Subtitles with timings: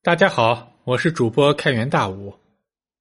[0.00, 2.32] 大家好，我是主播开元大武，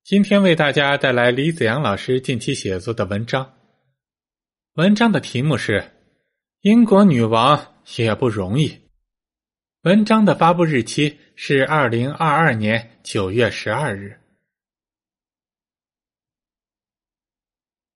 [0.04, 3.54] 今天为大家带来李子阳老师近期写作的文章。
[4.74, 5.80] 文章的题目是
[6.62, 8.70] 《英国女王也不容易》。
[9.84, 14.20] 文章的发布日期是二零二二年九月十二日。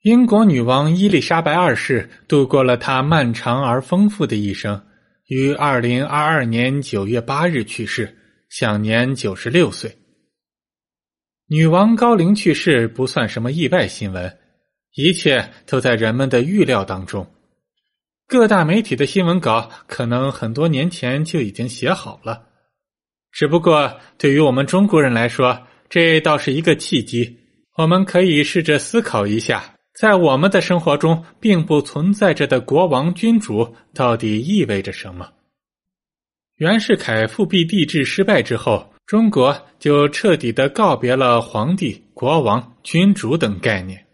[0.01, 4.85] 英国女王伊丽莎白二世度过了她漫长而丰富的一生，
[5.25, 8.19] 于二零二二年九月八日去世。
[8.51, 9.97] 享年九十六岁。
[11.47, 14.39] 女王高龄去世不算什么意外新闻，
[14.93, 17.25] 一切都在人们的预料当中。
[18.27, 22.49] 各大媒体的新闻稿可能很多年前就已经写好了，
[23.31, 27.39] 只不过对于我们中国人来说，这倒是一个契机。
[27.77, 35.31] 我们可以试着思考一下，在我们的生活中并不存在着的国王、君主到底意味着什么。
[36.61, 44.05] 袁世凯复辟帝制失败之后，中国就彻底的告别了皇帝、国王、君主等概念。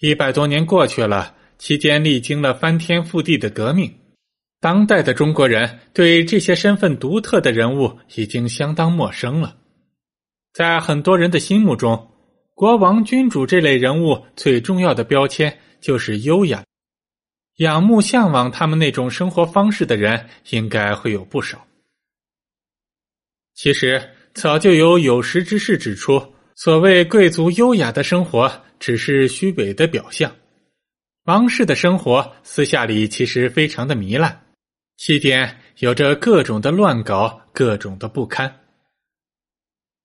[0.00, 3.92] 一百多年过去了，期间历经了翻天覆地的革命，
[4.60, 9.56] 当代的中国人对这些身份独特的人物已经相当陌生了。
[10.52, 12.12] 在很多人的心目中，
[12.54, 16.62] 国王、君主这类人物最重要的标签就是优雅。
[17.58, 21.66] 仰慕、向往他们那种生活方式的人，应该会有不少。
[23.54, 30.34] 其实，早就有有识之士指出，所谓贵族优雅的生活，只是虚伪的表象。
[31.24, 34.46] 王室的生活，私下里其实非常的糜烂，
[34.96, 38.60] 西点有着各种的乱搞，各种的不堪。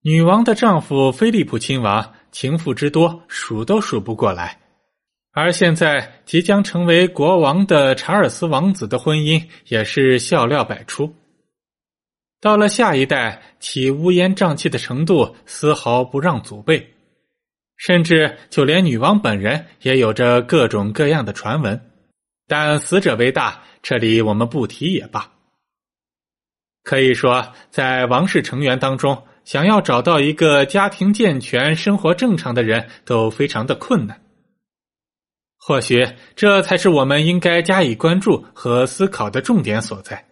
[0.02, 4.60] 女王的丈夫菲利普亲王，情妇之多，数都数不过来。
[5.40, 11.16] 而现在即将成为国王的查尔斯王子的婚姻也是笑料百出。
[12.42, 16.94] 到了下一代，其乌烟瘴气的程度丝毫不让祖辈，
[17.78, 21.80] 甚至就连女王本人也有着各种各样的传闻。
[22.48, 25.32] 但死者为大，这里我们不提也罢。
[26.84, 34.20] 可以说，在王室成员当中，想要找到一个家庭健全、生活正常的人都非常的困难。
[35.70, 36.04] 或许
[36.36, 40.26] 这才是我们应该加以关注和思考的重点所在。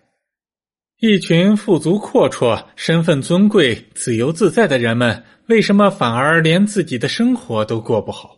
[0.98, 8.36] 一群富足阔绰、身份尊贵、自由自在的人们，为什么反而连自己的生活都过不好？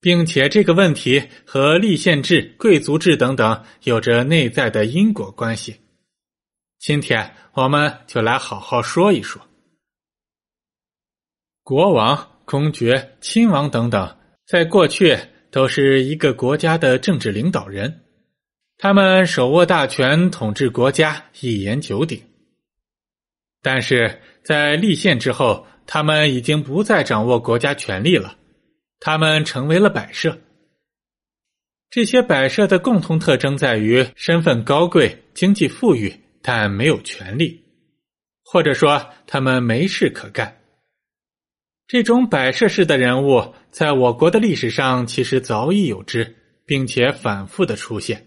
[0.00, 5.76] 并且这个问题和立宪制、贵族制等等有着内在的因果关系。
[6.78, 9.42] 今天我们就来好好说一说。
[11.62, 15.18] 国王、公爵、亲王等等，在过去。
[15.54, 18.00] 都是一个国家的政治领导人，
[18.76, 22.20] 他们手握大权，统治国家，一言九鼎。
[23.62, 28.36] 但是在立宪之后，他们已经不再掌握国家权力了，
[28.98, 30.36] 他们成为了摆设。
[31.88, 37.62] 这些摆设的共同特征在于身份高贵、经济富裕，但没有权利，
[38.42, 40.63] 或者说他们没事可干。
[41.86, 46.34] 这种摆设式的人物，在我国的历史上其实早已有之，
[46.64, 48.26] 并且反复的出现。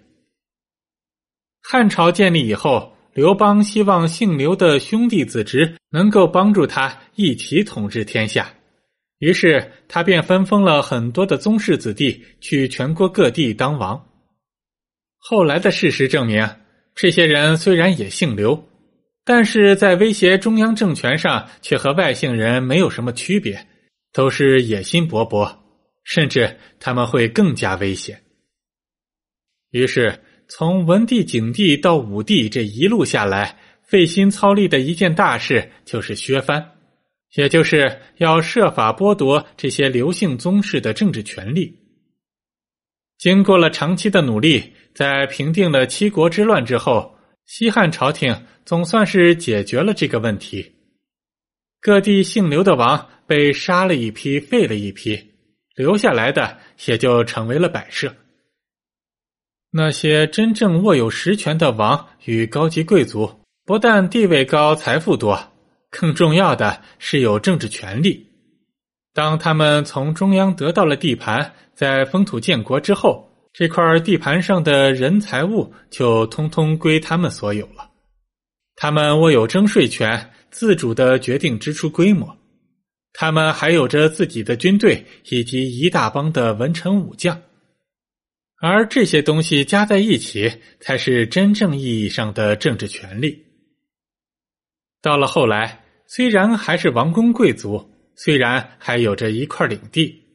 [1.62, 8.54] 汉朝建立以后，刘邦希望姓刘的兄弟子侄能够帮助他一起统治天下，
[9.18, 14.08] 于是他便分封了很多的宗室子弟去全国各地当王。
[15.18, 16.48] 后来的事实证明，
[16.94, 18.67] 这些人虽然也姓刘。
[19.30, 23.68] 但是在威胁中央政权上，却和外姓人没有什么区别，
[24.14, 25.54] 都是野心勃勃，
[26.06, 28.24] 甚至他们会更加危险。
[29.72, 30.18] 于是，
[30.48, 36.66] 从文帝、景帝到武帝这一路下来，费心操力的一件大事就是削藩，
[37.36, 41.78] 也就是要设法剥夺这些刘姓宗室的政治权利。
[43.18, 47.17] 经过了长期的努力，在平定了七国之乱之后。
[47.48, 50.74] 西汉朝廷总算是解决了这个问题，
[51.80, 55.32] 各地姓刘的王被杀了一批，废了一批，
[55.74, 58.14] 留下来的也就成为了摆设。
[59.72, 65.54] 那些真正握有实权的王与高级贵族，不但地位高、财富多，
[65.90, 68.28] 更重要的是有政治权利。
[69.14, 73.27] 当他们从中央得到了地盘，在封土建国之后。
[73.58, 77.90] 这块地盘上的人财物就通通归他们所有了，
[78.76, 82.38] 他们握有征税权，自主的决定支出规模，
[83.14, 87.42] 他们还有着自己的军队以及一大帮的文臣武将，
[88.62, 93.44] 而这些东西加在一起，才是真正意义上的政治权利。
[95.02, 100.27] 到了后来，虽然还是王公贵族，虽然还有着一块领地，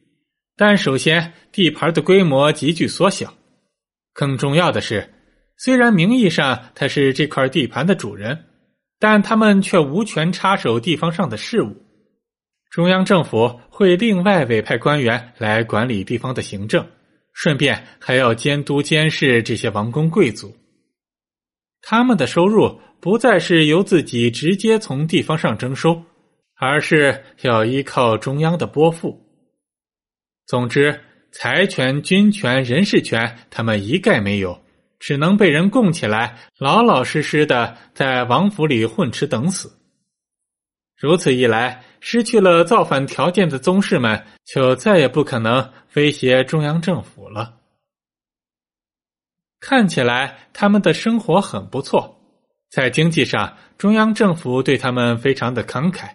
[0.65, 3.33] 但首先地盘的规模急剧缩小。
[4.13, 5.13] 更重要的是，
[5.57, 8.45] 虽然名义上他是这块地盘的主人，
[8.97, 11.75] 但他们却无权插手地方上的事务。
[12.71, 16.87] 中央政府会另外委派官员来管理地方的行政，
[17.33, 20.55] 顺便还要监督监视这些王公贵族。
[21.81, 26.01] 他们的收入不再是由自己直接从地方上征收，
[26.57, 29.19] 而是要依靠中央的拨付。
[30.45, 30.99] 总之，
[31.31, 34.61] 财权、军权、人事权，他们一概没有，
[34.99, 39.71] 只能被人供起来，老老实实的在王府里混吃等死。
[40.97, 47.55] 如此一来，失去了造反条件的宗室们，就再也不可能威胁中央政府了。
[49.59, 52.19] 看起来他们的生活很不错，
[52.69, 56.09] 在经济上，中央政府对他们非常的慷慨。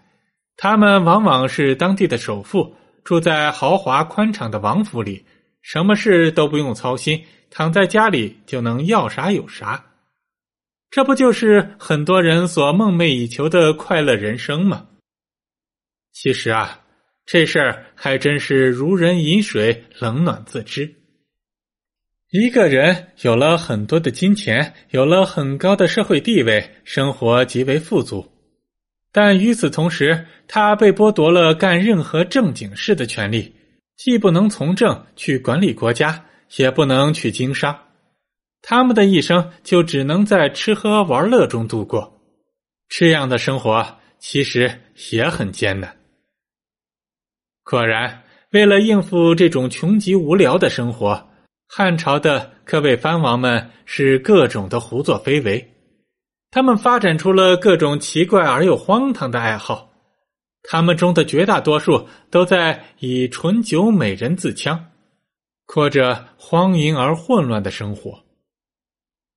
[0.57, 2.75] 他们往往是当地的首富，
[3.05, 5.25] 住在豪华宽敞的王府里，
[5.63, 9.85] 什么事都不用操心，躺在家里就能要啥有啥。
[10.91, 14.87] 这不就是很多人所梦寐以求的快乐人生吗？
[16.13, 16.81] 其实啊，
[17.27, 20.95] 这事儿还真是如人饮水，冷暖自知。
[22.31, 28.27] 一个人有了很多的金钱，有了很高的社会地位，生活极为富足，
[29.21, 33.53] 但与此同时，他被剥夺了干任何正经事的权利，
[33.97, 36.25] 既不能从政去管理国家，
[36.57, 37.77] 也不能去经商，
[38.63, 42.21] 他们的一生就只能在吃喝玩乐中度过。
[42.89, 43.85] 这样的生活
[44.21, 44.71] 其实
[45.11, 45.97] 也很艰难。
[47.65, 48.23] 果然，
[48.53, 51.29] 为了应付这种穷极无聊的生活。
[51.67, 55.69] 汉朝的各位藩王们是各种的胡作非为，
[56.51, 59.91] 他们发展出了各种奇怪而又荒唐的爱好，
[60.63, 64.79] 他们中的绝大多数都在以醇酒美人自戕，
[65.67, 68.25] 过着荒淫而混乱的生活。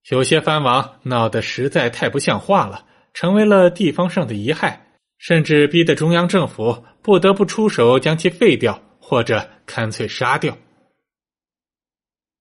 [0.10, 4.88] 有些藩王闹得实在太不像话了，成为了地方上的遗害，
[5.18, 10.58] 甚至逼得中央政府不得不出手将其废掉，或者干脆杀掉。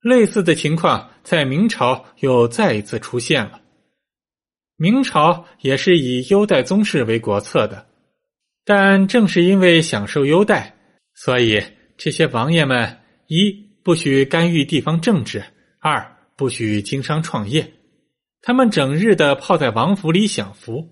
[0.00, 3.59] 类似的情况在明朝又再一次出现了。
[4.82, 7.86] 明朝也是以优待宗室为国策的，
[8.64, 10.74] 但正是因为享受优待，
[11.12, 11.62] 所以
[11.98, 15.44] 这些王爷们一不许干预地方政治，
[15.80, 17.74] 二不许经商创业，
[18.40, 20.88] 他们整日的泡在王府里享福。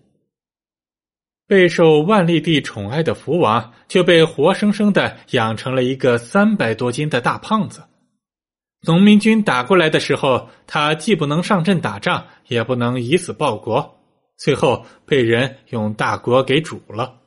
[1.46, 7.82] 备受万历帝宠爱的福王就被活生生的养成了一个三百多斤的大胖子。
[8.82, 13.98] 农民军打过来的时候，他既不能上阵打仗，也不能以死报国，
[14.36, 17.20] 最后被人用大锅给煮了。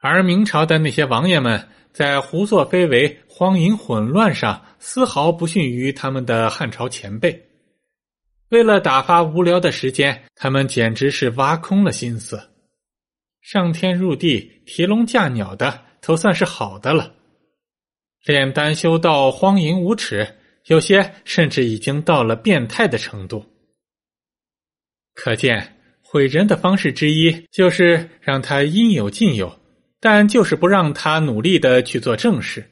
[0.00, 7.48] 而明朝的那些王爷们，在胡作非为、荒淫混乱上，丝毫不逊于他们的汉朝前辈。
[8.48, 12.50] 为了打发无聊的时间，他们简直是挖空了心思，
[13.42, 17.14] 上天入地、提笼架鸟的，都算是好的了。
[18.24, 20.36] 炼丹修道、荒淫无耻，
[20.66, 23.44] 有些甚至已经到了变态的程度。
[25.12, 29.52] 可见毁人的方式之一，就是让他应有尽有，
[29.98, 32.64] 但就是不让他努力的去做正事。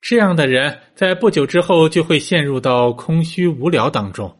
[0.00, 4.38] 这样的人在不久之后就会陷入到空虚无聊当中，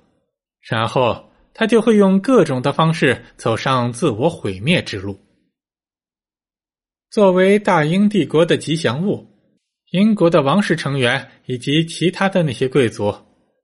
[0.60, 5.18] 然后他就会用各种的方式走上自我毁灭之路。
[7.10, 9.32] 作为大英帝国的吉祥物。
[9.90, 13.14] 英国的王室成员以及其他的那些贵族，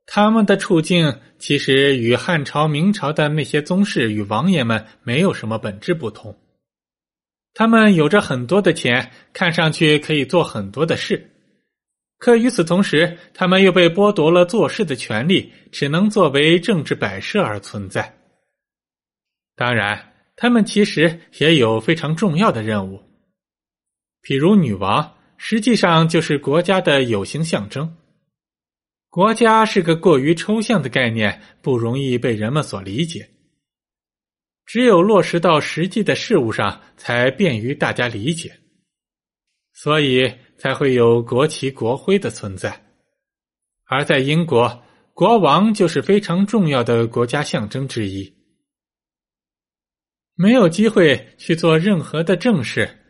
[0.06, 6.38] 他们的处境其实与汉朝、明朝的那些宗室与王爷们没有什么本质不同。
[7.54, 11.28] 他们有着很多的钱，看上去可以做很多的事，
[12.18, 18.16] 可与此同时，他们又被剥夺了做事的权利，只能作为政治摆设而存在。
[19.56, 23.02] 当然，他们其实也有非常重要的任务，
[24.22, 25.16] 比如女王。
[25.44, 27.96] 实际上就是国家的有形象征。
[29.10, 33.28] 国家是个过于抽象的概念，不容易被人们所理解。
[34.64, 38.56] 只有落实到实际的事物上，才便于大家理解。
[39.72, 42.80] 所以才会有国旗、国徽的存在。
[43.86, 48.32] 而在英国，国王就是非常重要的国家象征之一。
[50.36, 53.00] 没有机会去做任何的正事。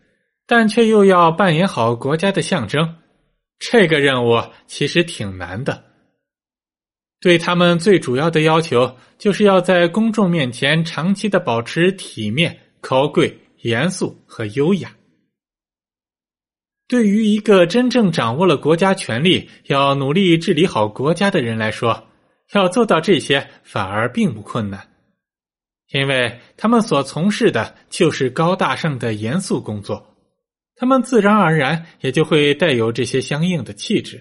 [0.53, 2.97] 但却又要扮演好国家的象征，
[3.59, 5.83] 这个任务其实挺难的。
[7.23, 14.95] 对他们最主要的要求，就是要在公众面前长期的保持体面、高贵、严肃和优雅。
[16.87, 22.09] 对于一个真正掌握了国家权力、要努力治理好国家的人来说，
[22.53, 24.87] 要做到这些反而并不困难，
[25.95, 30.12] 因为他们所从事的就是高大上的严肃工作，
[30.83, 34.21] 他们自然而然也就会带有这些相应的气质。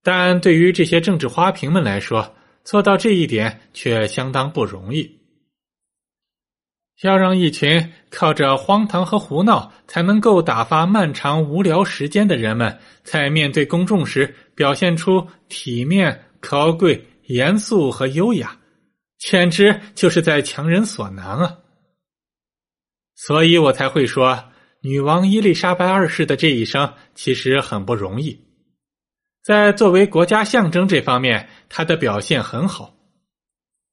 [0.00, 5.18] 但对于这些政治花瓶们来说，做到这一点却相当不容易。
[7.00, 18.56] 要让一群靠着荒唐和胡闹才能够打发漫长无聊时间的人们，在面对公众时表现出体面、高贵、严肃和优雅，
[19.18, 21.58] 简直就是在强人所难啊！
[23.16, 24.51] 所以我才会说，
[24.84, 28.36] 女王伊丽莎白二世的这一生其实很不容易。
[29.40, 32.92] 在作为国家象征这方面，他的表现很好。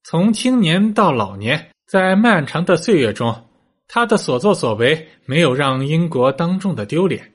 [0.03, 3.49] 从青年到老年，在漫长的岁月中，
[3.87, 7.33] 他的所作所为没有让英国当众的丢脸。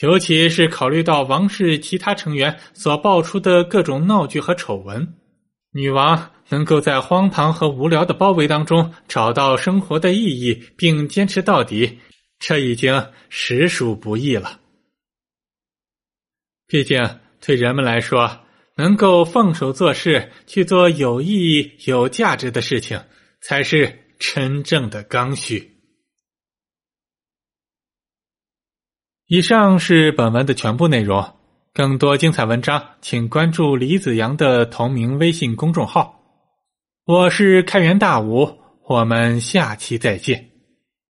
[0.00, 5.14] 尤其是考虑到王室其他成员所爆出的各种闹剧和丑闻，
[5.72, 11.98] 女王能够在荒唐和无聊的包围当中找到生活的意义，并坚持到底，
[12.44, 14.58] 这已经实属不易了。
[16.66, 18.40] 毕竟，对人们来说，
[18.74, 23.00] 能够放手做事，去做有意义、有价值的事情，
[23.40, 25.70] 才是真正的刚需。
[29.26, 31.36] 以上是本文的全部内容。
[31.72, 36.20] 更多精彩文章，请关注李子阳的同名微信公众号。
[37.06, 38.58] 我是开元大武，
[38.88, 40.51] 我们下期再见。